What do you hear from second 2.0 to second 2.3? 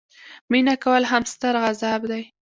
دي.